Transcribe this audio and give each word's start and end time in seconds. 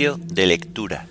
De 0.00 0.46
lectura. 0.46 1.06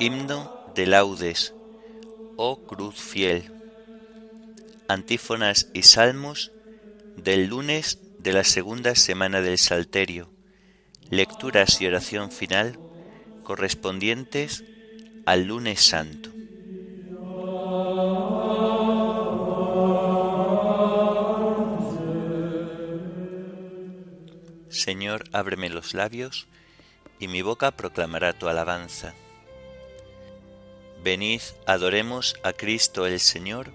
Himno 0.00 0.50
de 0.74 0.86
laudes, 0.86 1.54
oh 2.36 2.58
cruz 2.66 2.96
fiel. 2.96 3.57
Antífonas 4.90 5.68
y 5.74 5.82
salmos 5.82 6.50
del 7.14 7.48
lunes 7.48 7.98
de 8.18 8.32
la 8.32 8.42
segunda 8.42 8.94
semana 8.94 9.42
del 9.42 9.58
Salterio. 9.58 10.30
Lecturas 11.10 11.82
y 11.82 11.86
oración 11.86 12.32
final 12.32 12.78
correspondientes 13.42 14.64
al 15.26 15.44
lunes 15.44 15.82
santo. 15.82 16.30
Señor, 24.70 25.24
ábreme 25.32 25.68
los 25.68 25.92
labios, 25.92 26.46
y 27.18 27.28
mi 27.28 27.42
boca 27.42 27.72
proclamará 27.72 28.32
tu 28.32 28.48
alabanza. 28.48 29.12
Venid, 31.04 31.42
adoremos 31.66 32.36
a 32.42 32.54
Cristo 32.54 33.06
el 33.06 33.20
Señor, 33.20 33.70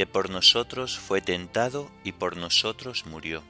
que 0.00 0.06
por 0.06 0.30
nosotros 0.30 0.98
fue 0.98 1.20
tentado 1.20 1.90
y 2.04 2.12
por 2.12 2.38
nosotros 2.38 3.04
murió. 3.04 3.42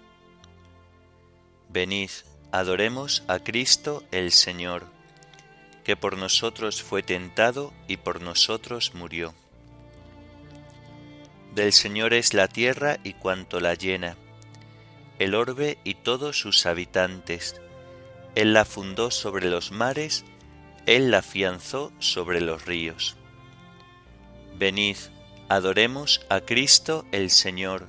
Venid, 1.69 2.11
adoremos 2.51 3.23
a 3.29 3.39
Cristo 3.39 4.03
el 4.11 4.33
Señor, 4.33 4.89
que 5.85 5.95
por 5.95 6.19
nosotros 6.19 6.83
fue 6.83 7.05
tentado 7.05 7.73
y 7.87 7.99
por 7.99 8.21
nosotros 8.21 8.97
murió. 8.97 9.33
Del 11.55 11.73
Señor 11.73 12.15
es 12.15 12.35
la 12.35 12.49
tierra 12.49 12.99
y 13.05 13.13
cuanto 13.13 13.61
la 13.61 13.75
llena, 13.75 14.17
el 15.21 15.37
orbe 15.37 15.79
y 15.85 15.95
todos 15.95 16.41
sus 16.41 16.67
habitantes. 16.67 17.61
Él 18.35 18.55
la 18.55 18.65
fundó 18.65 19.13
sobre 19.13 19.49
los 19.49 19.71
mares, 19.71 20.25
Él 20.87 21.13
la 21.13 21.19
afianzó 21.19 21.93
sobre 22.01 22.41
los 22.41 22.67
ríos. 22.67 23.17
Venid, 24.59 24.97
adoremos 25.51 26.25
a 26.29 26.43
Cristo 26.43 27.05
el 27.11 27.29
Señor, 27.29 27.89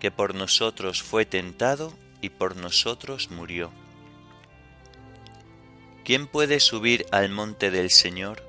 que 0.00 0.10
por 0.10 0.34
nosotros 0.34 1.02
fue 1.02 1.26
tentado 1.26 1.92
y 2.22 2.30
por 2.30 2.56
nosotros 2.56 3.30
murió. 3.30 3.70
¿Quién 6.02 6.26
puede 6.26 6.60
subir 6.60 7.04
al 7.12 7.28
monte 7.28 7.70
del 7.70 7.90
Señor? 7.90 8.42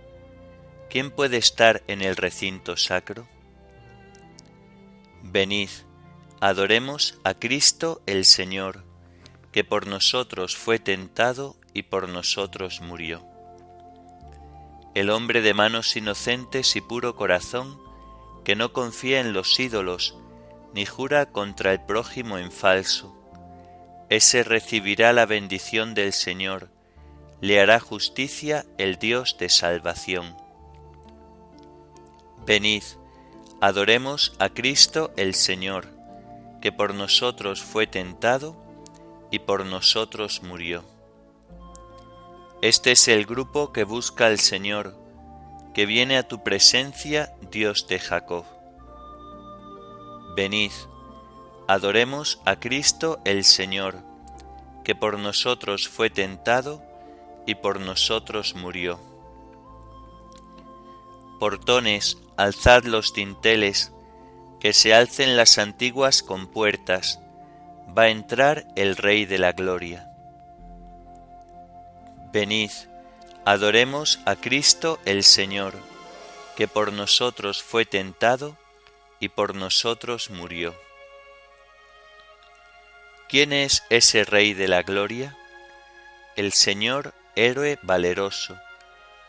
¿Quién 0.89 1.11
puede 1.11 1.35
estar 1.35 1.83
en 1.87 2.01
el 2.01 2.15
recinto 2.15 2.77
sacro? 2.77 3.27
Venid, 5.21 5.69
adoremos 6.39 7.19
a 7.25 7.33
Cristo 7.33 8.01
el 8.05 8.23
Señor, 8.23 8.85
que 9.51 9.65
por 9.65 9.85
nosotros 9.85 10.55
fue 10.55 10.79
tentado 10.79 11.57
y 11.73 11.83
por 11.83 12.07
nosotros 12.07 12.79
murió. 12.79 13.21
El 14.95 15.09
hombre 15.09 15.41
de 15.41 15.53
manos 15.53 15.97
inocentes 15.97 16.77
y 16.77 16.81
puro 16.81 17.17
corazón, 17.17 17.88
que 18.49 18.55
no 18.55 18.73
confía 18.73 19.19
en 19.19 19.31
los 19.31 19.59
ídolos, 19.59 20.17
ni 20.73 20.83
jura 20.83 21.27
contra 21.27 21.71
el 21.71 21.81
prójimo 21.81 22.39
en 22.39 22.51
falso, 22.51 23.15
ese 24.09 24.43
recibirá 24.43 25.13
la 25.13 25.27
bendición 25.27 25.93
del 25.93 26.13
Señor, 26.13 26.71
le 27.41 27.59
hará 27.61 27.79
justicia 27.79 28.65
el 28.79 28.95
Dios 28.95 29.37
de 29.37 29.49
salvación. 29.49 30.35
Venid, 32.47 32.81
adoremos 33.61 34.33
a 34.39 34.49
Cristo 34.49 35.13
el 35.15 35.35
Señor, 35.35 35.87
que 36.59 36.71
por 36.71 36.95
nosotros 36.95 37.61
fue 37.61 37.85
tentado 37.85 38.55
y 39.29 39.37
por 39.37 39.63
nosotros 39.63 40.41
murió. 40.41 40.83
Este 42.63 42.93
es 42.93 43.07
el 43.09 43.27
grupo 43.27 43.71
que 43.71 43.83
busca 43.83 44.25
al 44.25 44.39
Señor, 44.39 44.97
que 45.79 45.85
viene 45.85 46.17
a 46.17 46.27
tu 46.27 46.43
presencia, 46.43 47.33
Dios 47.51 47.87
de 47.87 47.99
Jacob. 47.99 48.43
Venid, 50.35 50.73
adoremos 51.69 52.41
a 52.43 52.57
Cristo 52.57 53.21
el 53.23 53.45
Señor, 53.45 54.03
que 54.83 54.93
por 54.93 55.17
nosotros 55.17 55.87
fue 55.87 56.09
tentado 56.09 56.83
y 57.47 57.55
por 57.55 57.79
nosotros 57.79 58.55
murió. 58.55 58.99
Portones, 61.39 62.17
alzad 62.35 62.83
los 62.83 63.13
tinteles, 63.13 63.93
que 64.59 64.73
se 64.73 64.93
alcen 64.93 65.37
las 65.37 65.57
antiguas 65.57 66.23
compuertas, 66.23 67.21
va 67.97 68.01
a 68.01 68.09
entrar 68.09 68.67
el 68.75 68.97
Rey 68.97 69.23
de 69.23 69.39
la 69.39 69.53
Gloria. 69.53 70.11
Venid, 72.33 72.71
adoremos 73.49 74.19
a 74.27 74.35
Cristo 74.35 74.99
el 75.05 75.23
Señor, 75.23 75.73
que 76.55 76.67
por 76.67 76.93
nosotros 76.93 77.63
fue 77.63 77.83
tentado 77.83 78.55
y 79.19 79.29
por 79.29 79.55
nosotros 79.55 80.29
murió. 80.29 80.75
¿Quién 83.27 83.51
es 83.51 83.83
ese 83.89 84.23
Rey 84.23 84.53
de 84.53 84.67
la 84.67 84.83
Gloria? 84.83 85.35
El 86.35 86.53
Señor 86.53 87.15
héroe 87.35 87.79
valeroso, 87.81 88.55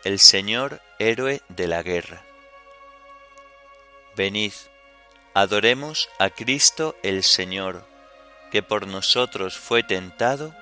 el 0.04 0.18
Señor 0.18 0.82
héroe 0.98 1.40
de 1.48 1.66
la 1.66 1.82
guerra. 1.82 2.22
Venid, 4.16 4.52
adoremos 5.32 6.10
a 6.18 6.28
Cristo 6.28 6.94
el 7.02 7.24
Señor, 7.24 7.86
que 8.52 8.62
por 8.62 8.86
nosotros 8.86 9.56
fue 9.56 9.82
tentado 9.82 10.54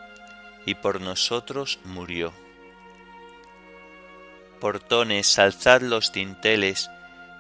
y 0.64 0.76
por 0.76 1.00
nosotros 1.00 1.80
murió. 1.82 2.32
Portones, 4.58 5.38
alzad 5.38 5.82
los 5.82 6.12
tinteles, 6.12 6.90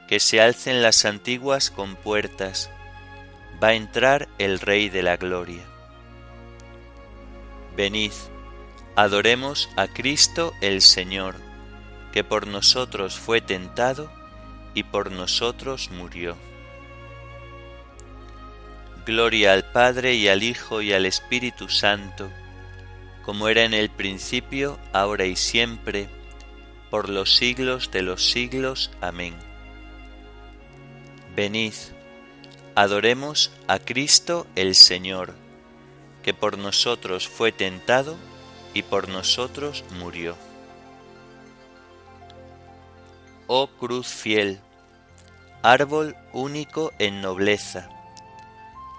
que 0.06 0.20
se 0.20 0.40
alcen 0.40 0.82
las 0.82 1.04
antiguas 1.04 1.70
compuertas, 1.70 2.70
va 3.62 3.68
a 3.68 3.74
entrar 3.74 4.28
el 4.38 4.60
Rey 4.60 4.88
de 4.88 5.02
la 5.02 5.16
Gloria. 5.16 5.62
Venid, 7.76 8.12
adoremos 8.96 9.68
a 9.76 9.86
Cristo 9.86 10.52
el 10.60 10.82
Señor, 10.82 11.36
que 12.12 12.24
por 12.24 12.46
nosotros 12.46 13.18
fue 13.18 13.40
tentado 13.40 14.10
y 14.74 14.82
por 14.82 15.12
nosotros 15.12 15.90
murió. 15.90 16.36
Gloria 19.06 19.52
al 19.52 19.64
Padre 19.64 20.14
y 20.14 20.28
al 20.28 20.42
Hijo 20.42 20.82
y 20.82 20.92
al 20.92 21.06
Espíritu 21.06 21.68
Santo, 21.68 22.30
como 23.24 23.48
era 23.48 23.64
en 23.64 23.74
el 23.74 23.90
principio, 23.90 24.78
ahora 24.92 25.24
y 25.26 25.36
siempre, 25.36 26.08
por 26.90 27.08
los 27.08 27.34
siglos 27.34 27.90
de 27.90 28.02
los 28.02 28.30
siglos. 28.30 28.90
Amén. 29.00 29.34
Venid, 31.36 31.74
adoremos 32.74 33.52
a 33.66 33.78
Cristo 33.78 34.46
el 34.56 34.74
Señor, 34.74 35.34
que 36.22 36.34
por 36.34 36.58
nosotros 36.58 37.28
fue 37.28 37.52
tentado 37.52 38.16
y 38.74 38.82
por 38.82 39.08
nosotros 39.08 39.84
murió. 39.98 40.36
Oh 43.46 43.68
cruz 43.68 44.08
fiel, 44.08 44.60
árbol 45.62 46.16
único 46.32 46.92
en 46.98 47.20
nobleza, 47.20 47.88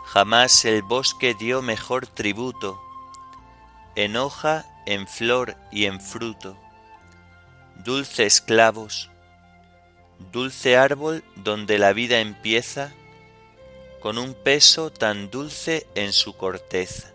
jamás 0.05 0.65
el 0.65 0.81
bosque 0.81 1.35
dio 1.35 1.61
mejor 1.61 2.07
tributo, 2.07 2.81
en 3.95 4.15
hoja, 4.15 4.65
en 4.85 5.07
flor 5.07 5.55
y 5.71 5.85
en 5.85 5.99
fruto 5.99 6.57
dulces 7.83 8.41
clavos, 8.41 9.09
dulce 10.31 10.75
árbol 10.75 11.23
donde 11.35 11.77
la 11.77 11.93
vida 11.93 12.19
empieza, 12.19 12.93
con 14.01 14.17
un 14.17 14.33
peso 14.33 14.91
tan 14.91 15.29
dulce 15.29 15.87
en 15.95 16.13
su 16.13 16.35
corteza. 16.35 17.13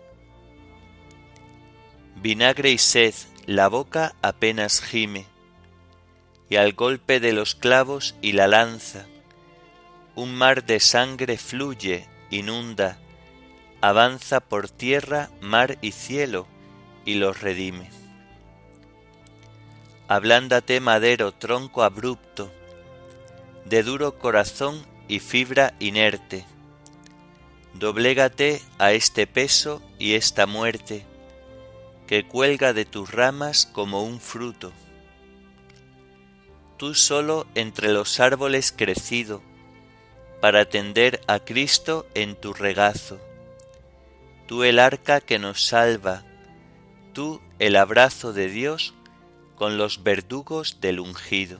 Vinagre 2.15 2.71
y 2.71 2.77
sed, 2.77 3.13
la 3.45 3.67
boca 3.67 4.15
apenas 4.21 4.81
gime, 4.81 5.27
y 6.49 6.55
al 6.55 6.73
golpe 6.73 7.19
de 7.19 7.33
los 7.33 7.53
clavos 7.53 8.15
y 8.21 8.31
la 8.31 8.47
lanza, 8.47 9.05
un 10.15 10.33
mar 10.33 10.65
de 10.65 10.79
sangre 10.79 11.37
fluye, 11.37 12.07
inunda, 12.31 12.97
avanza 13.81 14.39
por 14.39 14.69
tierra, 14.69 15.29
mar 15.41 15.77
y 15.81 15.91
cielo, 15.91 16.47
y 17.05 17.15
los 17.15 17.41
redime. 17.41 17.89
Ablándate 20.07 20.79
madero, 20.79 21.31
tronco 21.31 21.83
abrupto, 21.83 22.51
de 23.65 23.81
duro 23.81 24.19
corazón 24.19 24.85
y 25.07 25.19
fibra 25.19 25.73
inerte, 25.79 26.45
Doblégate 27.73 28.61
a 28.77 28.93
este 28.93 29.27
peso 29.27 29.81
y 29.99 30.13
esta 30.13 30.45
muerte, 30.45 31.05
que 32.07 32.25
cuelga 32.25 32.71
de 32.71 32.85
tus 32.85 33.11
ramas 33.11 33.65
como 33.65 34.03
un 34.03 34.21
fruto. 34.21 34.71
Tú 36.77 36.93
solo 36.93 37.47
entre 37.53 37.91
los 37.91 38.21
árboles 38.21 38.71
crecido, 38.71 39.41
para 40.39 40.61
atender 40.61 41.19
a 41.27 41.39
Cristo 41.39 42.05
en 42.13 42.35
tu 42.35 42.53
regazo. 42.53 43.19
Tú 44.47 44.63
el 44.63 44.79
arca 44.79 45.19
que 45.19 45.37
nos 45.37 45.65
salva, 45.65 46.23
tú 47.11 47.41
el 47.59 47.75
abrazo 47.75 48.31
de 48.31 48.47
Dios 48.47 48.93
con 49.55 49.77
los 49.77 50.03
verdugos 50.03 50.79
del 50.81 50.99
ungido. 50.99 51.59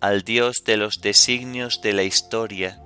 Al 0.00 0.22
Dios 0.22 0.64
de 0.64 0.76
los 0.76 1.00
designios 1.00 1.80
de 1.82 1.92
la 1.92 2.02
historia, 2.02 2.82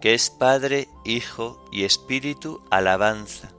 que 0.00 0.14
es 0.14 0.30
Padre, 0.30 0.88
Hijo 1.04 1.64
y 1.72 1.84
Espíritu, 1.84 2.62
alabanza, 2.70 3.50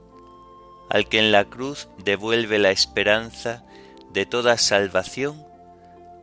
al 0.88 1.08
que 1.08 1.18
en 1.18 1.32
la 1.32 1.44
cruz 1.44 1.88
devuelve 2.04 2.58
la 2.58 2.70
esperanza 2.70 3.64
de 4.12 4.26
toda 4.26 4.56
salvación, 4.58 5.44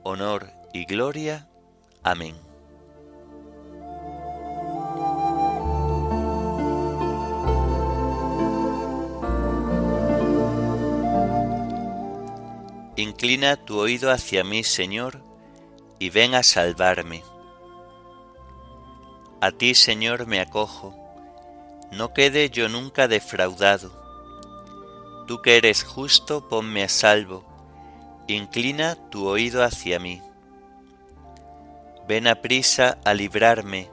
honor 0.04 0.52
y 0.74 0.86
gloria. 0.86 1.48
Amén. 2.04 2.36
Inclina 13.06 13.56
tu 13.56 13.78
oído 13.78 14.10
hacia 14.10 14.44
mí, 14.44 14.64
Señor, 14.64 15.22
y 16.00 16.10
ven 16.10 16.34
a 16.34 16.42
salvarme. 16.42 17.24
A 19.42 19.52
ti, 19.52 19.76
Señor, 19.76 20.26
me 20.26 20.40
acojo, 20.40 20.96
no 21.92 22.16
quede 22.16 22.50
yo 22.50 22.68
nunca 22.68 23.08
defraudado. 23.08 23.92
Tú 25.28 25.40
que 25.44 25.58
eres 25.58 25.84
justo, 25.84 26.50
ponme 26.50 26.82
a 26.82 26.90
salvo, 26.90 27.46
inclina 28.28 28.96
tu 29.12 29.28
oído 29.28 29.64
hacia 29.64 30.00
mí. 30.00 30.20
Ven 32.08 32.26
a 32.26 32.42
prisa 32.42 32.98
a 33.06 33.14
librarme, 33.14 33.88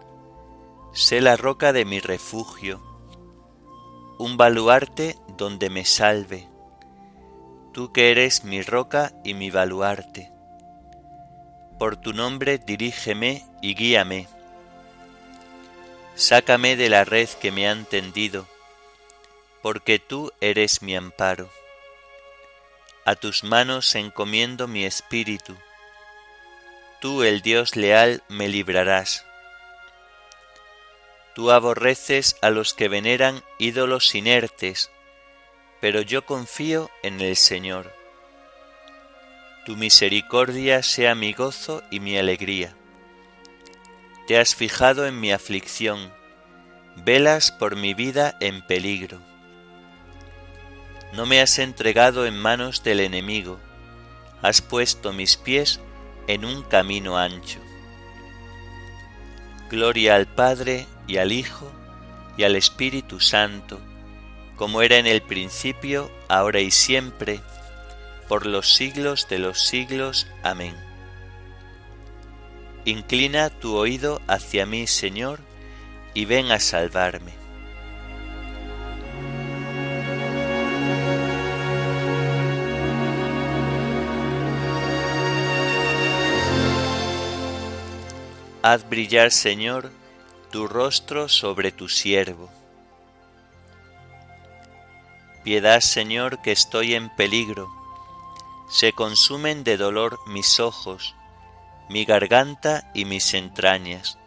sé 0.95 1.21
la 1.21 1.37
roca 1.37 1.75
de 1.75 1.85
mi 1.85 2.01
refugio, 2.01 2.81
un 4.19 4.39
baluarte 4.39 5.19
donde 5.37 5.69
me 5.69 5.85
salve 5.85 6.49
tú 7.73 7.93
que 7.93 8.11
eres 8.11 8.45
mi 8.45 8.63
roca 8.63 9.13
y 9.25 9.35
mi 9.35 9.51
baluarte. 9.51 10.31
Por 11.79 11.97
tu 11.97 12.13
nombre 12.13 12.59
dirígeme 12.59 13.45
y 13.61 13.75
guíame. 13.75 14.29
Sácame 16.15 16.77
de 16.77 16.91
la 16.91 17.05
red 17.05 17.29
que 17.41 17.51
me 17.51 17.69
han 17.69 17.87
tendido, 17.87 18.47
porque 19.63 19.99
tú 19.99 20.33
eres 20.41 20.83
mi 20.83 20.95
amparo. 20.95 21.49
A 23.05 23.17
tus 23.17 23.43
manos 23.43 23.95
encomiendo 23.95 24.69
mi 24.69 24.85
espíritu. 24.85 25.57
Tú, 27.01 27.25
el 27.25 27.41
Dios 27.41 27.75
leal, 27.75 28.23
me 28.29 28.49
librarás. 28.49 29.25
Tú 31.35 31.51
aborreces 31.51 32.37
a 32.43 32.51
los 32.51 32.75
que 32.75 32.89
veneran 32.89 33.43
ídolos 33.59 34.15
inertes, 34.15 34.91
pero 35.83 36.01
yo 36.01 36.25
confío 36.25 36.93
en 37.03 37.21
el 37.21 37.35
Señor. 37.35 37.93
Tu 39.67 39.75
misericordia 39.75 40.81
sea 40.81 41.17
mi 41.17 41.33
gozo 41.33 41.83
y 41.91 41.99
mi 41.99 42.17
alegría. 42.17 42.73
Te 44.29 44.39
has 44.39 44.55
fijado 44.55 45.09
en 45.09 45.19
mi 45.19 45.33
aflicción, 45.33 46.13
velas 47.05 47.51
por 47.51 47.75
mi 47.75 47.95
vida 47.95 48.37
en 48.39 48.65
peligro. 48.65 49.19
No 51.15 51.27
me 51.27 51.41
has 51.41 51.59
entregado 51.59 52.27
en 52.27 52.39
manos 52.39 52.85
del 52.85 53.01
enemigo, 53.01 53.59
has 54.41 54.63
puesto 54.63 55.13
mis 55.13 55.37
pies 55.37 55.81
en 56.29 56.45
un 56.45 56.63
camino 56.63 57.19
ancho. 57.19 57.59
Gloria 59.69 60.15
al 60.15 60.29
Padre 60.29 60.87
y 61.09 61.17
al 61.17 61.33
Hijo 61.33 61.73
y 62.37 62.45
al 62.45 62.55
Espíritu 62.55 63.19
Santo, 63.19 63.81
como 64.63 64.81
era 64.81 64.99
en 64.99 65.09
el 65.09 65.23
principio, 65.23 66.09
ahora 66.29 66.61
y 66.61 66.71
siempre, 66.71 67.41
por 68.29 68.47
los 68.47 68.77
siglos 68.77 69.27
de 69.29 69.41
los 69.41 69.61
siglos. 69.61 70.29
Amén. 70.45 70.77
Inclina 72.85 73.51
tu 73.51 73.75
oído 73.75 74.23
hacia 74.29 74.65
mí, 74.65 74.87
Señor, 74.87 75.41
y 76.15 76.27
ven 76.27 76.53
a 76.53 76.61
salvarme. 76.61 77.33
Haz 88.63 88.89
brillar, 88.89 89.33
Señor, 89.33 89.91
tu 90.53 90.69
rostro 90.69 91.29
sobre 91.29 91.73
tu 91.73 91.89
siervo 91.89 92.62
Piedad, 95.45 95.81
Señor, 95.81 96.41
que 96.41 96.53
estoy 96.53 96.95
en 96.95 97.11
peligro. 97.17 97.69
Se 98.71 98.93
consumen 98.93 99.65
de 99.65 99.77
dolor 99.77 100.21
mis 100.29 100.61
ojos, 100.61 101.17
mi 101.89 102.05
garganta 102.05 102.93
y 102.95 103.07
mis 103.07 103.35
entrañas. 103.35 104.19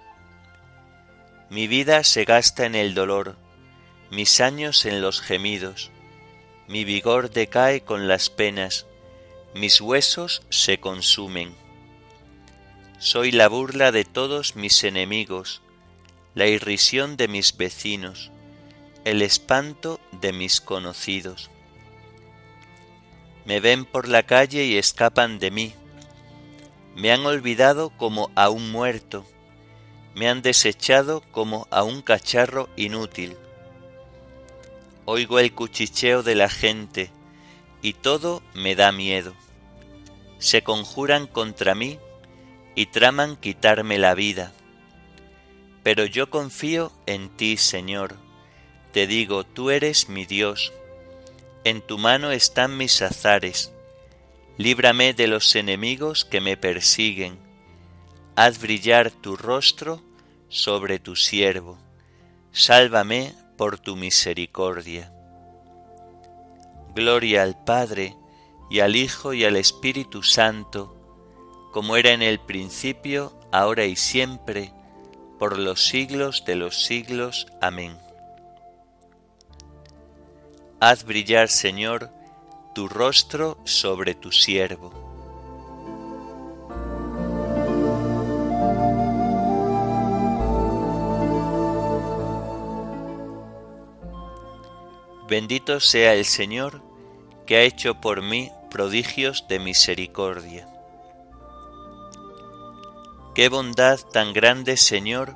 Mi 1.50 1.67
vida 1.67 2.03
se 2.03 2.25
gasta 2.25 2.65
en 2.65 2.75
el 2.75 2.94
dolor, 2.94 3.38
mis 4.12 4.41
años 4.41 4.85
en 4.85 5.01
los 5.01 5.21
gemidos, 5.21 5.89
mi 6.67 6.83
vigor 6.83 7.31
decae 7.31 7.81
con 7.81 8.09
las 8.09 8.29
penas, 8.29 8.85
mis 9.53 9.79
huesos 9.79 10.41
se 10.50 10.79
consumen. 10.81 11.56
Soy 13.00 13.31
la 13.31 13.47
burla 13.47 13.94
de 13.94 14.03
todos 14.03 14.57
mis 14.57 14.84
enemigos, 14.84 15.62
la 16.34 16.48
irrisión 16.48 17.15
de 17.15 17.29
mis 17.29 17.55
vecinos 17.55 18.31
el 19.05 19.21
espanto 19.21 20.00
de 20.12 20.33
mis 20.33 20.59
conocidos. 20.59 21.51
Me 23.45 23.59
ven 23.59 23.85
por 23.85 24.07
la 24.07 24.24
calle 24.24 24.65
y 24.65 24.77
escapan 24.77 25.38
de 25.38 25.51
mí. 25.51 25.74
Me 26.95 27.12
han 27.12 27.24
olvidado 27.24 27.91
como 27.91 28.31
a 28.33 28.50
un 28.50 28.71
muerto. 28.71 29.24
Me 30.15 30.27
han 30.27 30.41
desechado 30.41 31.21
como 31.31 31.67
a 31.69 31.83
un 31.83 32.01
cacharro 32.01 32.67
inútil. 32.75 33.38
Oigo 35.05 35.38
el 35.38 35.53
cuchicheo 35.53 36.24
de 36.24 36.33
la 36.33 36.50
gente 36.50 37.12
y 37.83 37.93
todo 37.93 38.41
me 38.55 38.75
da 38.75 38.91
miedo. 38.91 39.35
Se 40.39 40.63
conjuran 40.63 41.27
contra 41.27 41.75
mí 41.75 42.00
y 42.74 42.88
traman 42.88 43.35
quitarme 43.35 44.00
la 44.00 44.15
vida. 44.15 44.51
Pero 45.83 46.05
yo 46.05 46.31
confío 46.31 46.91
en 47.05 47.29
ti, 47.29 47.57
Señor 47.57 48.25
te 48.95 49.07
digo, 49.07 49.43
tú 49.43 49.71
eres 49.71 50.07
mi 50.07 50.25
Dios, 50.25 50.71
en 51.65 51.81
tu 51.81 51.97
mano 51.97 52.31
están 52.31 52.77
mis 52.77 53.01
azares, 53.01 53.73
líbrame 54.57 55.13
de 55.13 55.27
los 55.27 55.53
enemigos 55.57 56.23
que 56.23 56.39
me 56.39 56.55
persiguen, 56.55 57.37
haz 58.37 58.61
brillar 58.61 59.11
tu 59.11 59.35
rostro 59.35 60.01
sobre 60.47 60.97
tu 60.97 61.17
siervo, 61.17 61.77
sálvame 62.53 63.33
por 63.57 63.79
tu 63.79 63.97
misericordia. 63.97 65.11
Gloria 66.95 67.43
al 67.43 67.61
Padre, 67.65 68.15
y 68.69 68.79
al 68.79 68.95
Hijo, 68.95 69.33
y 69.33 69.43
al 69.43 69.57
Espíritu 69.57 70.23
Santo, 70.23 70.95
como 71.73 71.97
era 71.97 72.11
en 72.11 72.21
el 72.21 72.39
principio, 72.39 73.37
ahora 73.51 73.83
y 73.83 73.97
siempre, 73.97 74.71
por 75.37 75.59
los 75.59 75.85
siglos 75.85 76.45
de 76.45 76.55
los 76.55 76.85
siglos. 76.85 77.47
Amén. 77.59 78.04
Haz 80.82 81.05
brillar, 81.05 81.48
Señor, 81.48 82.12
tu 82.74 82.89
rostro 82.89 83.58
sobre 83.63 84.13
tu 84.13 84.34
siervo. 84.34 84.91
Bendito 95.29 95.79
sea 95.79 96.13
el 96.13 96.25
Señor 96.25 96.82
que 97.48 97.55
ha 97.55 97.62
hecho 97.62 98.01
por 98.01 98.22
mí 98.22 98.51
prodigios 98.70 99.48
de 99.48 99.60
misericordia. 99.60 100.67
Qué 103.34 103.48
bondad 103.48 104.00
tan 104.12 104.34
grande, 104.34 104.75
Señor, 104.75 105.36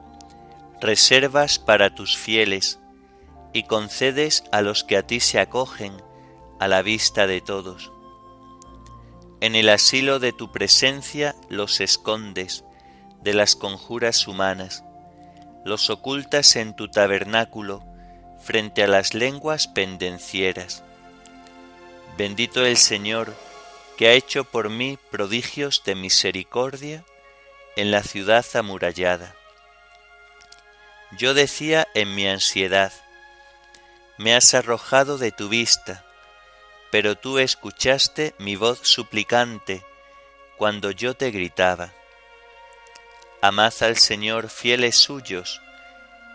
reservas 0.82 1.60
para 1.60 1.96
tus 1.96 2.18
fieles 2.18 2.80
y 3.54 3.64
concedes 3.64 4.44
a 4.52 4.62
los 4.62 4.84
que 4.84 4.98
a 4.98 5.06
ti 5.06 5.20
se 5.20 5.40
acogen 5.40 6.02
a 6.60 6.68
la 6.68 6.82
vista 6.82 7.28
de 7.28 7.42
todos. 7.42 7.92
En 9.42 9.56
el 9.56 9.70
asilo 9.70 10.20
de 10.20 10.34
tu 10.34 10.52
presencia 10.52 11.36
los 11.50 11.80
escondes 11.80 12.66
de 13.22 13.34
las 13.34 13.56
conjuras 13.56 14.28
humanas, 14.28 14.84
los 15.66 15.90
ocultas 15.90 16.56
en 16.56 16.76
tu 16.76 16.90
tabernáculo 16.90 17.84
frente 18.42 18.84
a 18.84 18.88
las 18.88 19.14
lenguas 19.14 19.68
pendencieras. 19.68 20.84
Bendito 22.18 22.66
el 22.66 22.78
Señor, 22.78 23.34
que 23.98 24.08
ha 24.08 24.14
hecho 24.14 24.44
por 24.44 24.70
mí 24.70 24.98
prodigios 25.12 25.84
de 25.86 25.96
misericordia 25.96 27.04
en 27.76 27.92
la 27.92 28.04
ciudad 28.04 28.46
amurallada. 28.56 29.36
Yo 31.18 31.34
decía 31.34 31.88
en 31.96 32.14
mi 32.16 32.28
ansiedad, 32.28 32.92
me 34.20 34.36
has 34.36 34.54
arrojado 34.54 35.18
de 35.18 35.32
tu 35.32 35.48
vista, 35.48 36.04
pero 36.92 37.16
tú 37.16 37.40
escuchaste 37.40 38.36
mi 38.38 38.58
voz 38.58 38.80
suplicante 38.84 39.82
cuando 40.58 40.92
yo 40.92 41.14
te 41.14 41.32
gritaba. 41.32 41.94
Amad 43.42 43.74
al 43.80 43.96
Señor 43.96 44.50
fieles 44.50 44.98
suyos, 44.98 45.62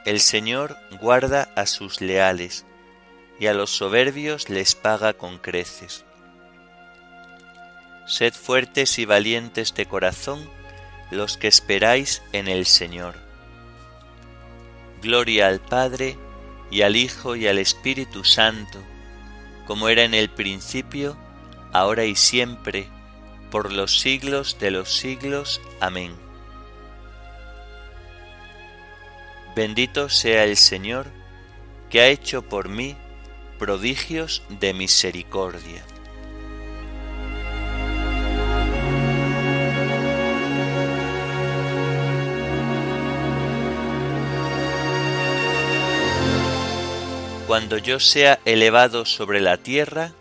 el 0.07 0.21
Señor 0.21 0.79
guarda 0.99 1.53
a 1.57 1.67
sus 1.67 2.01
leales, 2.01 2.65
y 3.39 3.49
a 3.49 3.53
los 3.53 3.69
soberbios 3.69 4.49
les 4.49 4.75
paga 4.75 5.13
con 5.13 5.37
creces. 5.37 6.07
Sed 8.07 8.33
fuertes 8.33 8.99
y 8.99 9.05
valientes 9.05 9.75
de 9.75 9.85
corazón 9.85 10.49
los 11.11 11.37
que 11.37 11.49
esperáis 11.49 12.23
en 12.33 12.49
el 12.49 12.65
Señor. 12.65 13.17
Gloria 15.03 15.49
al 15.49 15.61
Padre, 15.61 16.17
y 16.75 16.83
al 16.83 16.97
Hijo, 16.97 17.37
y 17.37 17.47
al 17.47 17.59
Espíritu 17.59 18.25
Santo, 18.25 18.81
como 19.65 19.89
era 19.89 20.03
en 20.03 20.13
el 20.13 20.29
principio, 20.29 21.17
ahora 21.73 22.05
y 22.05 22.17
siempre, 22.17 22.89
por 23.53 23.73
los 23.73 24.01
siglos 24.01 24.59
de 24.59 24.73
los 24.73 24.93
siglos. 24.93 25.61
Amén. 25.79 26.17
Bendito 29.55 30.09
sea 30.09 30.43
el 30.43 30.57
Señor, 30.57 31.07
que 31.91 32.01
ha 32.01 32.09
hecho 32.09 32.43
por 32.43 32.69
mí 32.69 32.97
prodigios 33.57 34.43
de 34.49 34.75
misericordia. 34.75 35.85
Cuando 47.55 47.79
yo 47.79 48.01
sea 48.01 48.41
elevado 48.45 49.05
sobre 49.05 49.41
la 49.41 49.59
tierra, 49.59 50.13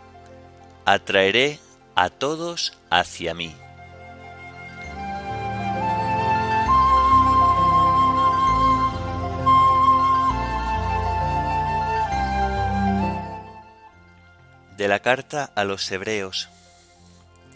atraeré 0.84 1.58
a 1.96 2.08
todos 2.08 2.78
hacia 2.90 3.34
mí. 3.34 3.52
De 14.76 14.86
la 14.86 15.00
carta 15.00 15.50
a 15.56 15.64
los 15.64 15.90
Hebreos, 15.90 16.48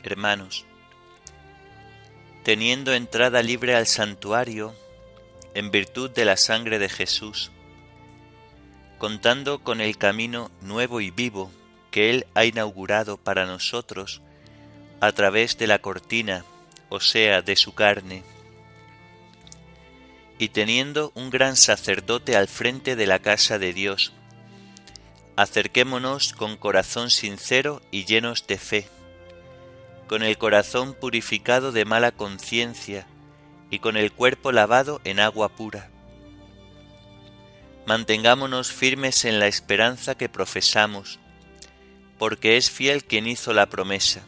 hermanos, 0.02 0.66
teniendo 2.42 2.94
entrada 2.94 3.42
libre 3.42 3.76
al 3.76 3.86
santuario, 3.86 4.74
en 5.54 5.70
virtud 5.70 6.10
de 6.10 6.24
la 6.24 6.36
sangre 6.36 6.80
de 6.80 6.88
Jesús, 6.88 7.52
contando 8.98 9.60
con 9.60 9.80
el 9.80 9.96
camino 9.96 10.50
nuevo 10.60 11.00
y 11.00 11.10
vivo 11.10 11.50
que 11.90 12.10
Él 12.10 12.26
ha 12.34 12.44
inaugurado 12.44 13.16
para 13.16 13.46
nosotros 13.46 14.20
a 15.00 15.12
través 15.12 15.56
de 15.56 15.68
la 15.68 15.78
cortina, 15.78 16.44
o 16.88 17.00
sea, 17.00 17.40
de 17.40 17.56
su 17.56 17.74
carne, 17.74 18.24
y 20.38 20.48
teniendo 20.48 21.12
un 21.14 21.30
gran 21.30 21.56
sacerdote 21.56 22.36
al 22.36 22.48
frente 22.48 22.96
de 22.96 23.06
la 23.06 23.20
casa 23.20 23.58
de 23.58 23.72
Dios, 23.72 24.12
acerquémonos 25.36 26.32
con 26.32 26.56
corazón 26.56 27.10
sincero 27.10 27.80
y 27.92 28.04
llenos 28.04 28.46
de 28.46 28.58
fe, 28.58 28.88
con 30.08 30.22
el 30.22 30.36
corazón 30.38 30.94
purificado 30.94 31.70
de 31.70 31.84
mala 31.84 32.10
conciencia 32.10 33.06
y 33.70 33.78
con 33.78 33.96
el 33.96 34.12
cuerpo 34.12 34.50
lavado 34.50 35.00
en 35.04 35.20
agua 35.20 35.48
pura 35.50 35.90
Mantengámonos 37.88 38.70
firmes 38.70 39.24
en 39.24 39.38
la 39.38 39.46
esperanza 39.46 40.14
que 40.14 40.28
profesamos, 40.28 41.18
porque 42.18 42.58
es 42.58 42.70
fiel 42.70 43.02
quien 43.02 43.26
hizo 43.26 43.54
la 43.54 43.70
promesa. 43.70 44.20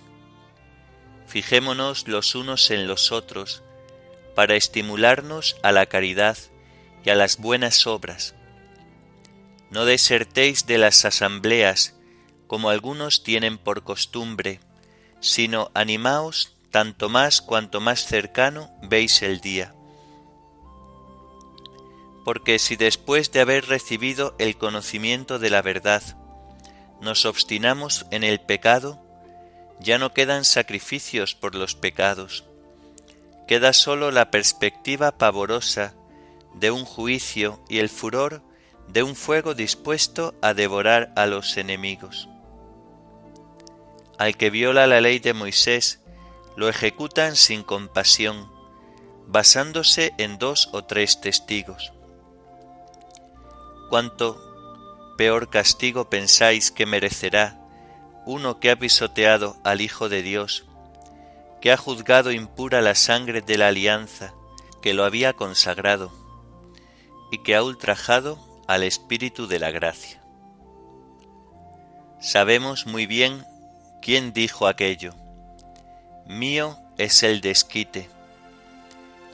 Fijémonos 1.26 2.08
los 2.08 2.34
unos 2.34 2.70
en 2.70 2.88
los 2.88 3.12
otros, 3.12 3.62
para 4.34 4.56
estimularnos 4.56 5.56
a 5.62 5.72
la 5.72 5.84
caridad 5.84 6.38
y 7.04 7.10
a 7.10 7.14
las 7.14 7.36
buenas 7.36 7.86
obras. 7.86 8.34
No 9.68 9.84
desertéis 9.84 10.64
de 10.64 10.78
las 10.78 11.04
asambleas, 11.04 11.96
como 12.46 12.70
algunos 12.70 13.24
tienen 13.24 13.58
por 13.58 13.84
costumbre, 13.84 14.60
sino 15.20 15.70
animaos 15.74 16.56
tanto 16.70 17.10
más 17.10 17.42
cuanto 17.42 17.82
más 17.82 18.06
cercano 18.06 18.70
veis 18.80 19.20
el 19.20 19.42
día 19.42 19.74
porque 22.24 22.58
si 22.58 22.76
después 22.76 23.32
de 23.32 23.40
haber 23.40 23.66
recibido 23.66 24.34
el 24.38 24.56
conocimiento 24.56 25.38
de 25.38 25.50
la 25.50 25.62
verdad 25.62 26.02
nos 27.00 27.24
obstinamos 27.24 28.06
en 28.10 28.24
el 28.24 28.40
pecado, 28.40 29.00
ya 29.80 29.98
no 29.98 30.12
quedan 30.12 30.44
sacrificios 30.44 31.34
por 31.34 31.54
los 31.54 31.74
pecados, 31.74 32.44
queda 33.48 33.72
sólo 33.72 34.10
la 34.10 34.30
perspectiva 34.30 35.16
pavorosa 35.16 35.94
de 36.54 36.70
un 36.70 36.84
juicio 36.84 37.58
y 37.68 37.78
el 37.78 37.88
furor 37.88 38.42
de 38.88 39.02
un 39.02 39.16
fuego 39.16 39.54
dispuesto 39.54 40.34
a 40.42 40.52
devorar 40.52 41.12
a 41.16 41.24
los 41.26 41.56
enemigos. 41.56 42.28
Al 44.18 44.36
que 44.36 44.50
viola 44.50 44.86
la 44.86 45.00
ley 45.00 45.20
de 45.20 45.32
Moisés, 45.32 46.00
lo 46.56 46.68
ejecutan 46.68 47.36
sin 47.36 47.62
compasión, 47.62 48.52
basándose 49.26 50.12
en 50.18 50.38
dos 50.38 50.68
o 50.72 50.84
tres 50.84 51.22
testigos 51.22 51.94
cuánto 53.90 55.14
peor 55.18 55.50
castigo 55.50 56.08
pensáis 56.08 56.70
que 56.70 56.86
merecerá 56.86 57.60
uno 58.24 58.60
que 58.60 58.70
ha 58.70 58.78
pisoteado 58.78 59.58
al 59.64 59.82
Hijo 59.82 60.08
de 60.08 60.22
Dios, 60.22 60.64
que 61.60 61.72
ha 61.72 61.76
juzgado 61.76 62.32
impura 62.32 62.80
la 62.80 62.94
sangre 62.94 63.42
de 63.42 63.58
la 63.58 63.68
alianza 63.68 64.32
que 64.80 64.94
lo 64.94 65.04
había 65.04 65.34
consagrado, 65.34 66.10
y 67.30 67.38
que 67.38 67.54
ha 67.54 67.62
ultrajado 67.62 68.38
al 68.66 68.82
Espíritu 68.82 69.46
de 69.46 69.58
la 69.58 69.70
gracia. 69.70 70.22
Sabemos 72.20 72.86
muy 72.86 73.06
bien 73.06 73.44
quién 74.00 74.32
dijo 74.32 74.66
aquello. 74.66 75.14
Mío 76.26 76.78
es 76.96 77.22
el 77.22 77.40
desquite. 77.40 78.08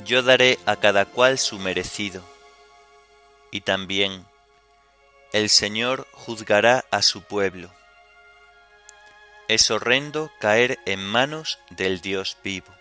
Yo 0.05 0.23
daré 0.23 0.59
a 0.67 0.77
cada 0.77 1.05
cual 1.05 1.39
su 1.39 1.59
merecido. 1.59 2.23
Y 3.51 3.61
también, 3.63 4.25
el 5.37 5.51
Señor 5.51 6.09
juzgará 6.13 6.87
a 6.91 7.03
su 7.03 7.21
pueblo. 7.21 7.71
Es 9.49 9.71
horrendo 9.71 10.33
caer 10.41 10.79
en 10.87 11.05
manos 11.05 11.59
del 11.69 12.01
Dios 12.01 12.39
vivo. 12.43 12.75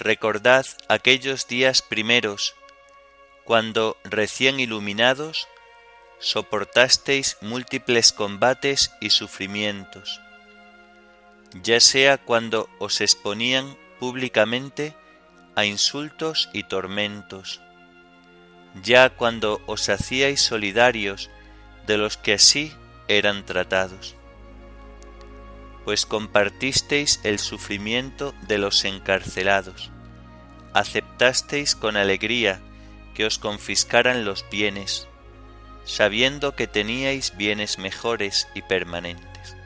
Recordad 0.00 0.66
aquellos 0.88 1.46
días 1.46 1.80
primeros, 1.80 2.56
cuando 3.44 3.98
recién 4.02 4.58
iluminados, 4.58 5.46
soportasteis 6.18 7.36
múltiples 7.40 8.12
combates 8.12 8.90
y 9.00 9.10
sufrimientos, 9.10 10.20
ya 11.62 11.78
sea 11.78 12.18
cuando 12.18 12.68
os 12.80 13.00
exponían 13.00 13.78
públicamente 14.00 14.92
a 15.54 15.66
insultos 15.66 16.50
y 16.52 16.64
tormentos, 16.64 17.60
ya 18.74 19.10
cuando 19.10 19.60
os 19.66 19.88
hacíais 19.88 20.40
solidarios 20.40 21.30
de 21.86 21.98
los 21.98 22.16
que 22.16 22.34
así 22.34 22.72
eran 23.08 23.44
tratados, 23.44 24.14
pues 25.84 26.06
compartisteis 26.06 27.20
el 27.24 27.38
sufrimiento 27.38 28.34
de 28.46 28.58
los 28.58 28.84
encarcelados, 28.84 29.90
aceptasteis 30.72 31.74
con 31.74 31.96
alegría 31.96 32.60
que 33.14 33.26
os 33.26 33.38
confiscaran 33.38 34.24
los 34.24 34.44
bienes, 34.50 35.08
sabiendo 35.84 36.54
que 36.54 36.68
teníais 36.68 37.36
bienes 37.36 37.78
mejores 37.78 38.46
y 38.54 38.62
permanentes. 38.62 39.56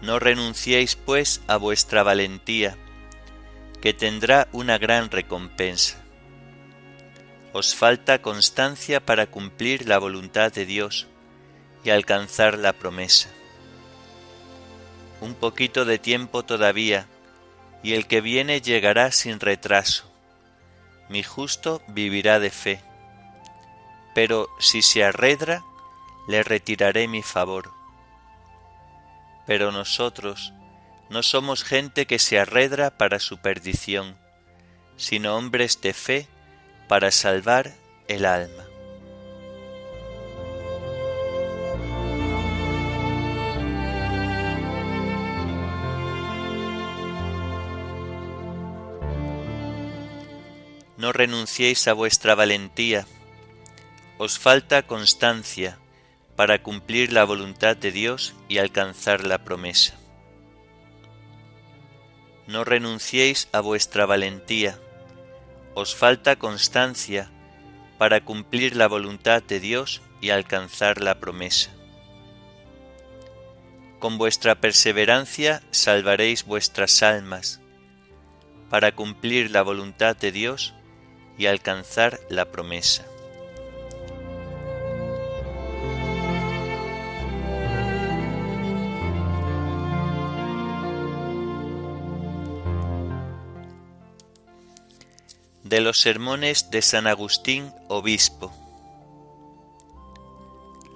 No 0.00 0.18
renunciéis 0.18 0.94
pues 0.94 1.40
a 1.48 1.56
vuestra 1.56 2.02
valentía, 2.02 2.76
que 3.80 3.94
tendrá 3.94 4.48
una 4.52 4.78
gran 4.78 5.10
recompensa 5.10 6.03
os 7.54 7.72
falta 7.76 8.20
constancia 8.20 8.98
para 8.98 9.28
cumplir 9.28 9.86
la 9.86 9.98
voluntad 9.98 10.52
de 10.52 10.66
Dios 10.66 11.06
y 11.84 11.90
alcanzar 11.90 12.58
la 12.58 12.72
promesa. 12.72 13.28
Un 15.20 15.34
poquito 15.34 15.84
de 15.84 16.00
tiempo 16.00 16.44
todavía, 16.44 17.06
y 17.84 17.92
el 17.94 18.08
que 18.08 18.20
viene 18.20 18.60
llegará 18.60 19.12
sin 19.12 19.38
retraso. 19.38 20.10
mi 21.08 21.22
justo 21.22 21.80
vivirá 21.86 22.40
de 22.40 22.50
fe. 22.50 22.80
Pero 24.16 24.48
si 24.58 24.82
se 24.82 25.04
arredra, 25.04 25.62
le 26.26 26.42
retiraré 26.42 27.06
mi 27.06 27.22
favor. 27.22 27.70
Pero 29.46 29.70
nosotros 29.70 30.52
no 31.08 31.22
somos 31.22 31.62
gente 31.62 32.06
que 32.06 32.18
se 32.18 32.40
arredra 32.40 32.98
para 32.98 33.20
su 33.20 33.38
perdición, 33.38 34.16
sino 34.96 35.36
hombres 35.36 35.80
de 35.80 35.92
fe 35.92 36.33
para 36.88 37.10
salvar 37.10 37.72
el 38.08 38.24
alma. 38.26 38.64
No 50.96 51.12
renunciéis 51.12 51.86
a 51.86 51.92
vuestra 51.92 52.34
valentía, 52.34 53.06
os 54.16 54.38
falta 54.38 54.86
constancia 54.86 55.78
para 56.36 56.62
cumplir 56.62 57.12
la 57.12 57.24
voluntad 57.24 57.76
de 57.76 57.92
Dios 57.92 58.34
y 58.48 58.58
alcanzar 58.58 59.26
la 59.26 59.44
promesa. 59.44 59.94
No 62.46 62.64
renunciéis 62.64 63.48
a 63.52 63.60
vuestra 63.60 64.06
valentía, 64.06 64.78
os 65.74 65.94
falta 65.94 66.36
constancia 66.36 67.30
para 67.98 68.24
cumplir 68.24 68.76
la 68.76 68.88
voluntad 68.88 69.42
de 69.42 69.60
Dios 69.60 70.02
y 70.20 70.30
alcanzar 70.30 71.00
la 71.00 71.20
promesa. 71.20 71.70
Con 73.98 74.18
vuestra 74.18 74.56
perseverancia 74.56 75.62
salvaréis 75.70 76.44
vuestras 76.44 77.02
almas, 77.02 77.60
para 78.70 78.92
cumplir 78.92 79.50
la 79.50 79.62
voluntad 79.62 80.16
de 80.16 80.32
Dios 80.32 80.74
y 81.38 81.46
alcanzar 81.46 82.20
la 82.28 82.50
promesa. 82.50 83.04
De 95.74 95.80
los 95.80 95.98
sermones 95.98 96.70
de 96.70 96.82
San 96.82 97.08
Agustín, 97.08 97.72
obispo. 97.88 98.52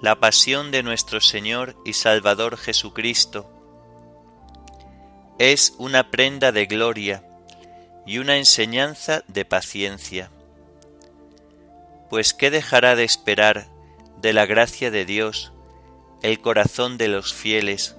La 0.01 0.21
pasión 0.21 0.71
de 0.71 0.83
nuestro 0.83 1.19
Señor 1.19 1.75
y 1.83 1.91
Salvador 1.91 2.55
Jesucristo 2.55 3.51
es 5.37 5.73
una 5.79 6.09
prenda 6.11 6.53
de 6.53 6.65
gloria 6.65 7.25
y 8.05 8.19
una 8.19 8.37
enseñanza 8.37 9.25
de 9.27 9.43
paciencia. 9.43 10.31
Pues 12.09 12.33
¿qué 12.33 12.49
dejará 12.49 12.95
de 12.95 13.03
esperar 13.03 13.67
de 14.21 14.31
la 14.31 14.45
gracia 14.45 14.91
de 14.91 15.03
Dios 15.03 15.51
el 16.21 16.39
corazón 16.39 16.97
de 16.97 17.09
los 17.09 17.33
fieles, 17.33 17.97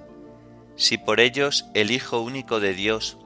si 0.77 0.97
por 0.97 1.21
ellos 1.21 1.67
el 1.75 1.91
Hijo 1.91 2.21
único 2.21 2.59
de 2.59 2.73
Dios, 2.73 3.19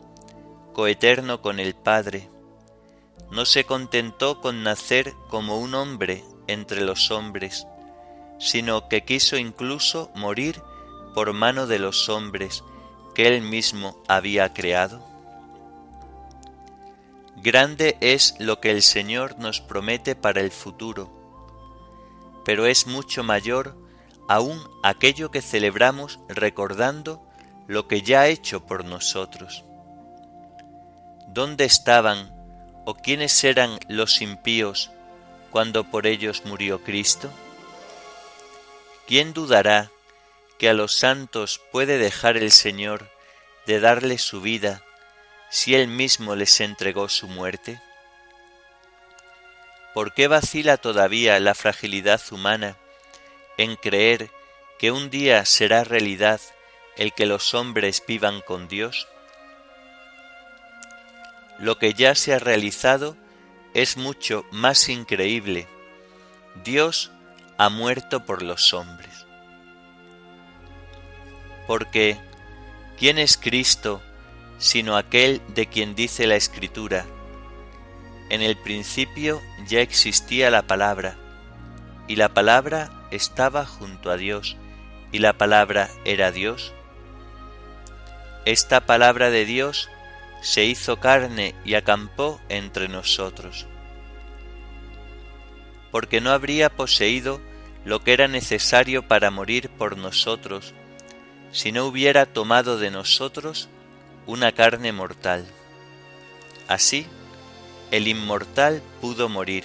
coeterno 0.73 1.41
con 1.41 1.61
el 1.61 1.77
Padre, 1.77 2.34
no 3.31 3.45
se 3.45 3.64
contentó 3.64 4.40
con 4.40 4.62
nacer 4.62 5.14
como 5.29 5.59
un 5.59 5.75
hombre 5.75 6.25
entre 6.46 6.81
los 6.83 7.11
hombres, 7.11 7.66
sino 8.38 8.88
que 8.88 9.05
quiso 9.05 9.37
incluso 9.37 10.11
morir 10.14 10.62
por 11.14 11.33
mano 11.33 11.66
de 11.66 11.79
los 11.79 12.09
hombres 12.09 12.64
que 13.14 13.29
él 13.29 13.42
mismo 13.42 14.03
había 14.09 14.53
creado? 14.53 15.03
Grande 17.37 17.96
es 18.01 18.35
lo 18.38 18.61
que 18.61 18.70
el 18.70 18.83
Señor 18.83 19.38
nos 19.38 19.61
promete 19.61 20.16
para 20.16 20.40
el 20.40 20.51
futuro, 20.51 21.11
pero 22.44 22.66
es 22.66 22.87
mucho 22.87 23.22
mayor 23.22 23.77
aún 24.29 24.59
aquello 24.83 25.31
que 25.31 25.42
celebramos 25.42 26.20
recordando 26.29 27.22
lo 27.66 27.88
que 27.88 28.03
ya 28.03 28.22
ha 28.22 28.29
hecho 28.29 28.66
por 28.66 28.85
nosotros. 28.85 29.64
¿Dónde 31.29 31.64
estaban 31.64 32.34
o 32.85 32.94
quiénes 32.94 33.42
eran 33.44 33.79
los 33.88 34.20
impíos 34.20 34.90
cuando 35.51 35.85
por 35.85 36.07
ellos 36.07 36.42
murió 36.44 36.83
Cristo? 36.83 37.31
¿Quién 39.07 39.33
dudará 39.33 39.90
que 40.59 40.68
a 40.68 40.75
los 40.75 40.94
santos 40.94 41.61
puede 41.73 41.99
dejar 41.99 42.37
el 42.37 42.51
Señor 42.51 43.11
de 43.66 43.81
darle 43.81 44.18
su 44.18 44.40
vida 44.40 44.83
si 45.51 45.75
Él 45.75 45.88
mismo 45.88 46.35
les 46.37 46.61
entregó 46.61 47.09
su 47.09 47.29
muerte? 47.29 47.81
¿Por 49.92 50.12
qué 50.12 50.27
vacila 50.27 50.77
todavía 50.77 51.38
la 51.38 51.55
fragilidad 51.55 52.20
humana 52.31 52.77
en 53.59 53.77
creer 53.77 54.31
que 54.79 54.90
un 54.90 55.09
día 55.09 55.44
será 55.44 55.85
realidad 55.85 56.40
el 56.97 57.12
que 57.12 57.27
los 57.27 57.55
hombres 57.55 58.03
vivan 58.07 58.40
con 58.40 58.66
Dios? 58.66 59.07
Lo 61.59 61.79
que 61.79 61.95
ya 61.95 62.14
se 62.14 62.35
ha 62.35 62.38
realizado 62.38 63.17
es 63.75 63.97
mucho 63.97 64.45
más 64.51 64.88
increíble. 64.88 65.67
Dios 66.64 67.11
ha 67.59 67.69
muerto 67.69 68.25
por 68.25 68.43
los 68.43 68.73
hombres. 68.75 69.27
Porque, 71.67 72.19
¿quién 72.99 73.19
es 73.19 73.37
Cristo 73.37 74.03
sino 74.59 74.97
aquel 74.97 75.43
de 75.49 75.67
quien 75.67 75.95
dice 75.95 76.27
la 76.27 76.37
Escritura, 76.37 77.05
en 78.31 78.43
el 78.43 78.57
principio 78.57 79.43
ya 79.67 79.81
existía 79.81 80.51
la 80.51 80.62
palabra, 80.62 81.17
y 82.09 82.17
la 82.17 82.31
palabra 82.31 82.90
estaba 83.11 83.67
junto 83.67 84.11
a 84.11 84.17
Dios, 84.17 84.57
y 85.12 85.19
la 85.19 85.35
palabra 85.35 85.90
era 86.05 86.33
Dios. 86.33 86.73
Esta 88.45 88.81
palabra 88.87 89.31
de 89.31 89.45
Dios 89.45 89.88
se 90.44 90.66
hizo 90.66 91.00
carne 91.00 91.54
y 91.64 91.72
acampó 91.72 92.38
entre 92.50 92.87
nosotros, 92.87 93.66
porque 95.90 96.20
no 96.20 96.33
habría 96.33 96.68
poseído 96.68 97.40
lo 97.87 98.04
que 98.04 98.12
era 98.12 98.28
necesario 98.28 99.09
para 99.09 99.30
morir 99.30 99.70
por 99.70 99.96
nosotros, 99.96 100.74
si 101.50 101.72
no 101.72 101.87
hubiera 101.87 102.26
tomado 102.26 102.76
de 102.76 102.90
nosotros 102.90 103.70
una 104.26 104.52
carne 104.52 104.92
mortal. 104.92 105.46
Así, 106.68 107.07
el 107.90 108.07
inmortal 108.07 108.83
pudo 109.00 109.30
morir, 109.30 109.64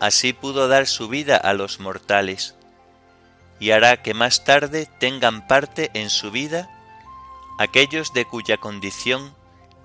así 0.00 0.32
pudo 0.32 0.68
dar 0.68 0.86
su 0.86 1.08
vida 1.08 1.36
a 1.36 1.52
los 1.52 1.80
mortales, 1.80 2.54
y 3.60 3.72
hará 3.72 4.02
que 4.02 4.14
más 4.14 4.42
tarde 4.44 4.88
tengan 4.98 5.46
parte 5.46 5.90
en 5.92 6.08
su 6.08 6.30
vida 6.30 6.70
aquellos 7.58 8.14
de 8.14 8.24
cuya 8.24 8.56
condición 8.56 9.35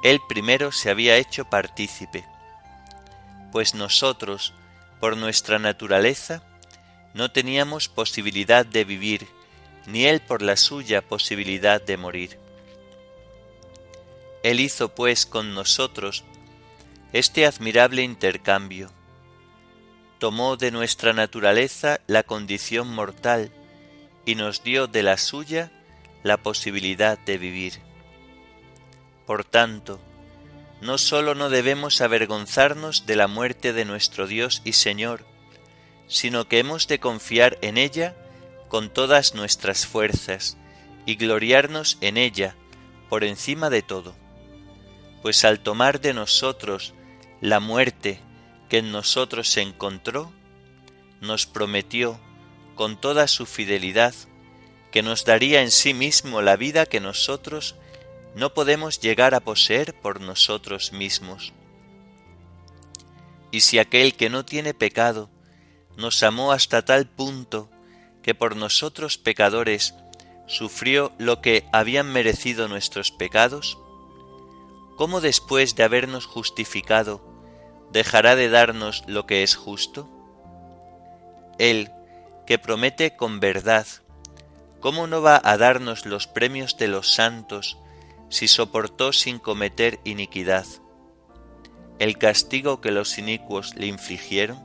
él 0.04 0.20
primero 0.28 0.72
se 0.72 0.90
había 0.90 1.18
hecho 1.18 1.46
partícipe, 1.46 2.26
pues 3.52 3.76
nosotros, 3.76 4.54
por 5.00 5.18
nuestra 5.18 5.60
naturaleza, 5.60 6.44
no 7.14 7.32
teníamos 7.32 7.90
posibilidad 7.90 8.66
de 8.66 8.84
vivir, 8.84 9.28
ni 9.86 10.06
él 10.06 10.22
por 10.22 10.42
la 10.42 10.56
suya 10.56 11.02
posibilidad 11.02 11.82
de 11.82 11.98
morir. 11.98 12.40
Él 14.44 14.60
hizo 14.60 14.90
pues 14.90 15.26
con 15.26 15.54
nosotros 15.54 16.24
este 17.14 17.46
admirable 17.46 18.02
intercambio. 18.02 18.90
Tomó 20.18 20.56
de 20.56 20.72
nuestra 20.72 21.14
naturaleza 21.14 22.00
la 22.08 22.24
condición 22.24 22.94
mortal 22.94 23.52
y 24.26 24.36
nos 24.36 24.64
dio 24.64 24.88
de 24.88 25.04
la 25.04 25.18
suya 25.18 25.72
la 26.24 26.38
posibilidad 26.38 27.18
de 27.20 27.38
vivir. 27.38 27.90
Por 29.26 29.44
tanto, 29.44 30.00
no 30.82 30.98
sólo 30.98 31.36
no 31.36 31.50
debemos 31.50 32.02
avergonzarnos 32.02 33.06
de 33.06 33.16
la 33.16 33.28
muerte 33.28 33.72
de 33.72 33.86
nuestro 33.86 34.28
Dios 34.28 34.62
y 34.66 34.74
Señor, 34.74 35.26
sino 36.08 36.48
que 36.48 36.60
hemos 36.60 36.88
de 36.88 37.00
confiar 37.00 37.58
en 37.62 37.78
ella 37.78 38.16
con 38.68 38.90
todas 38.90 39.36
nuestras 39.36 39.86
fuerzas 39.86 40.58
y 41.06 41.16
gloriarnos 41.16 41.98
en 42.02 42.18
ella 42.18 42.56
por 43.10 43.24
encima 43.24 43.70
de 43.70 43.82
todo. 43.82 44.16
Pues 45.22 45.46
al 45.46 45.60
tomar 45.60 46.02
de 46.02 46.14
nosotros 46.14 46.94
la 47.42 47.60
muerte 47.60 48.20
que 48.70 48.80
en 48.80 48.92
nosotros 48.92 49.50
se 49.50 49.62
encontró, 49.62 50.32
nos 51.20 51.46
prometió 51.46 52.20
con 52.76 53.00
toda 53.00 53.28
su 53.28 53.46
fidelidad 53.46 54.16
que 54.92 55.04
nos 55.04 55.26
daría 55.26 55.62
en 55.62 55.72
sí 55.72 55.94
mismo 55.94 56.42
la 56.42 56.56
vida 56.56 56.86
que 56.86 57.00
nosotros 57.00 57.76
no 58.36 58.54
podemos 58.54 59.00
llegar 59.00 59.36
a 59.36 59.41
poseer 59.41 59.94
por 60.00 60.22
nosotros 60.22 60.94
mismos. 60.94 61.54
Y 63.52 63.62
si 63.62 63.80
aquel 63.80 64.15
que 64.15 64.30
no 64.30 64.46
tiene 64.46 64.74
pecado 64.74 65.30
nos 65.98 66.24
amó 66.24 66.52
hasta 66.52 66.86
tal 66.86 67.08
punto 67.08 67.70
que 68.24 68.34
por 68.34 68.56
nosotros 68.56 69.17
pecadores 69.17 69.94
sufrió 70.48 71.12
lo 71.17 71.41
que 71.41 71.65
habían 71.72 72.12
merecido 72.12 72.67
nuestros 72.67 73.12
pecados, 73.12 73.78
¿cómo 74.98 75.20
después 75.20 75.76
de 75.76 75.84
habernos 75.84 76.26
justificado 76.26 77.22
dejará 77.91 78.36
de 78.36 78.50
darnos 78.50 79.04
lo 79.08 79.26
que 79.26 79.44
es 79.44 79.56
justo? 79.56 80.10
Él, 81.60 81.91
que 82.48 82.58
promete 82.58 83.15
con 83.15 83.39
verdad, 83.39 83.86
¿cómo 84.80 85.08
no 85.08 85.22
va 85.22 85.41
a 85.44 85.58
darnos 85.58 86.06
los 86.06 86.28
premios 86.28 86.78
de 86.78 86.88
los 86.88 87.13
santos 87.13 87.78
si 88.32 88.48
soportó 88.48 89.13
sin 89.13 89.38
cometer 89.38 90.00
iniquidad 90.06 90.65
el 92.00 92.17
castigo 92.17 92.82
que 92.82 92.89
los 92.89 93.20
inicuos 93.20 93.76
le 93.76 93.86
infligieron? 93.86 94.58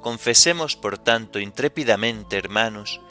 Confesemos, 0.00 0.76
por 0.76 0.96
tanto, 0.96 1.40
intrépidamente, 1.40 2.38
hermanos, 2.38 3.02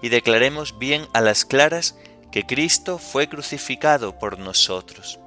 y 0.00 0.08
declaremos 0.08 0.78
bien 0.78 1.06
a 1.12 1.20
las 1.20 1.44
claras 1.44 1.98
que 2.32 2.46
Cristo 2.46 2.96
fue 2.96 3.28
crucificado 3.28 4.18
por 4.18 4.38
nosotros, 4.38 5.20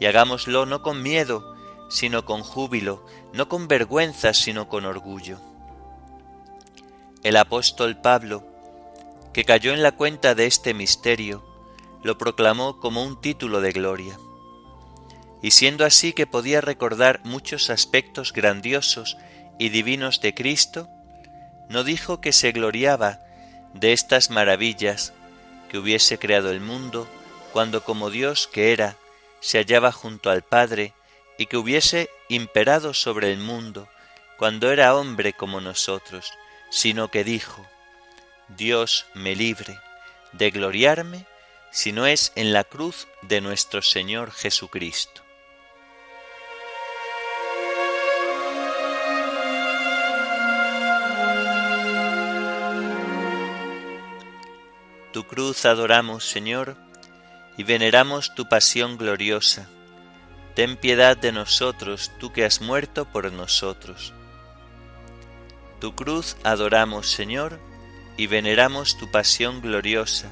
y 0.00 0.06
hagámoslo 0.06 0.64
no 0.64 0.80
con 0.80 1.02
miedo, 1.02 1.54
sino 1.90 2.24
con 2.24 2.42
júbilo, 2.42 3.04
no 3.34 3.50
con 3.50 3.68
vergüenza, 3.68 4.32
sino 4.32 4.68
con 4.70 4.86
orgullo. 4.86 5.38
El 7.22 7.36
apóstol 7.36 8.00
Pablo, 8.00 8.46
que 9.34 9.44
cayó 9.44 9.74
en 9.74 9.82
la 9.82 9.92
cuenta 9.92 10.34
de 10.34 10.46
este 10.46 10.72
misterio, 10.72 11.53
lo 12.04 12.18
proclamó 12.18 12.78
como 12.78 13.02
un 13.02 13.20
título 13.20 13.60
de 13.60 13.72
gloria. 13.72 14.16
Y 15.42 15.50
siendo 15.50 15.84
así 15.84 16.12
que 16.12 16.26
podía 16.26 16.60
recordar 16.60 17.20
muchos 17.24 17.70
aspectos 17.70 18.32
grandiosos 18.32 19.16
y 19.58 19.70
divinos 19.70 20.20
de 20.20 20.34
Cristo, 20.34 20.88
no 21.68 21.82
dijo 21.82 22.20
que 22.20 22.32
se 22.32 22.52
gloriaba 22.52 23.20
de 23.72 23.92
estas 23.92 24.30
maravillas 24.30 25.12
que 25.68 25.78
hubiese 25.78 26.18
creado 26.18 26.50
el 26.50 26.60
mundo 26.60 27.08
cuando 27.52 27.82
como 27.82 28.10
Dios 28.10 28.48
que 28.52 28.72
era 28.72 28.96
se 29.40 29.58
hallaba 29.58 29.90
junto 29.90 30.30
al 30.30 30.42
Padre 30.42 30.92
y 31.38 31.46
que 31.46 31.56
hubiese 31.56 32.08
imperado 32.28 32.94
sobre 32.94 33.32
el 33.32 33.38
mundo 33.38 33.88
cuando 34.36 34.70
era 34.70 34.94
hombre 34.94 35.32
como 35.32 35.60
nosotros, 35.60 36.32
sino 36.70 37.10
que 37.10 37.24
dijo, 37.24 37.64
Dios 38.48 39.06
me 39.14 39.34
libre 39.34 39.78
de 40.32 40.50
gloriarme 40.50 41.26
si 41.74 41.90
no 41.90 42.06
es 42.06 42.30
en 42.36 42.52
la 42.52 42.62
cruz 42.62 43.08
de 43.22 43.40
nuestro 43.40 43.82
Señor 43.82 44.30
Jesucristo. 44.30 45.22
Tu 55.12 55.26
cruz 55.26 55.64
adoramos, 55.64 56.24
Señor, 56.24 56.76
y 57.56 57.64
veneramos 57.64 58.36
tu 58.36 58.48
pasión 58.48 58.96
gloriosa. 58.96 59.68
Ten 60.54 60.76
piedad 60.76 61.16
de 61.16 61.32
nosotros, 61.32 62.12
tú 62.20 62.32
que 62.32 62.44
has 62.44 62.60
muerto 62.60 63.04
por 63.04 63.32
nosotros. 63.32 64.12
Tu 65.80 65.92
cruz 65.96 66.36
adoramos, 66.44 67.10
Señor, 67.10 67.58
y 68.16 68.28
veneramos 68.28 68.96
tu 68.96 69.10
pasión 69.10 69.60
gloriosa. 69.60 70.30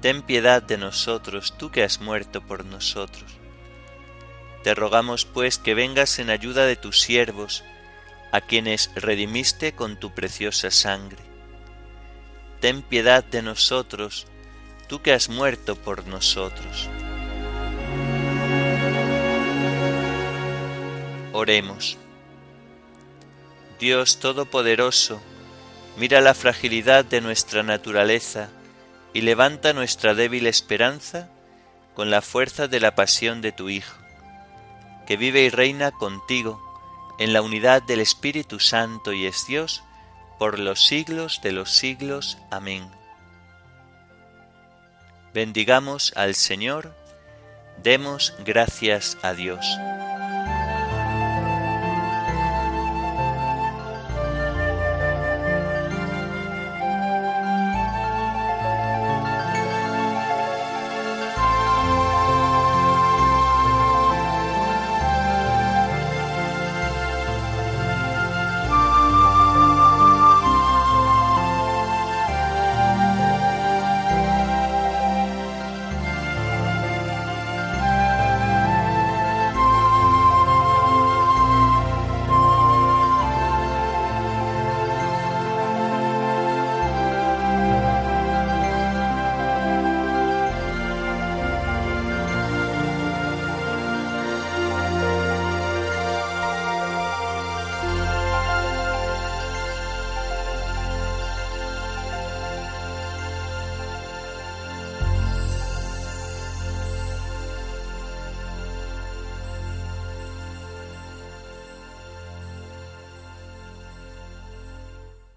Ten 0.00 0.22
piedad 0.22 0.62
de 0.62 0.78
nosotros, 0.78 1.54
tú 1.58 1.70
que 1.70 1.82
has 1.82 2.00
muerto 2.00 2.40
por 2.40 2.64
nosotros. 2.64 3.38
Te 4.62 4.74
rogamos, 4.74 5.24
pues, 5.24 5.58
que 5.58 5.74
vengas 5.74 6.18
en 6.18 6.30
ayuda 6.30 6.66
de 6.66 6.76
tus 6.76 7.00
siervos, 7.00 7.64
a 8.32 8.40
quienes 8.40 8.90
redimiste 8.94 9.72
con 9.72 9.98
tu 9.98 10.12
preciosa 10.14 10.70
sangre 10.70 11.26
ten 12.60 12.82
piedad 12.82 13.22
de 13.22 13.42
nosotros, 13.42 14.26
tú 14.88 15.02
que 15.02 15.12
has 15.12 15.28
muerto 15.28 15.76
por 15.76 16.06
nosotros. 16.06 16.88
Oremos. 21.32 21.98
Dios 23.78 24.18
Todopoderoso, 24.18 25.20
mira 25.96 26.20
la 26.20 26.32
fragilidad 26.32 27.04
de 27.04 27.20
nuestra 27.20 27.62
naturaleza 27.62 28.48
y 29.16 29.22
levanta 29.22 29.72
nuestra 29.72 30.14
débil 30.14 30.46
esperanza 30.46 31.30
con 31.94 32.10
la 32.10 32.20
fuerza 32.20 32.68
de 32.68 32.80
la 32.80 32.94
pasión 32.94 33.40
de 33.40 33.50
tu 33.50 33.70
Hijo, 33.70 33.96
que 35.06 35.16
vive 35.16 35.40
y 35.40 35.48
reina 35.48 35.90
contigo 35.90 36.60
en 37.18 37.32
la 37.32 37.40
unidad 37.40 37.82
del 37.82 38.00
Espíritu 38.00 38.60
Santo 38.60 39.14
y 39.14 39.24
es 39.24 39.46
Dios 39.46 39.82
por 40.38 40.58
los 40.58 40.84
siglos 40.84 41.40
de 41.42 41.52
los 41.52 41.70
siglos. 41.70 42.36
Amén. 42.50 42.90
Bendigamos 45.32 46.12
al 46.14 46.34
Señor, 46.34 46.94
demos 47.82 48.34
gracias 48.44 49.16
a 49.22 49.32
Dios. 49.32 49.66